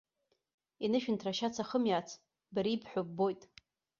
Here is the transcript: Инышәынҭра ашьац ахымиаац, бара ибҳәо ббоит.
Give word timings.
Инышәынҭра 0.85 1.31
ашьац 1.33 1.55
ахымиаац, 1.63 2.09
бара 2.53 2.69
ибҳәо 2.71 3.01
ббоит. 3.07 3.41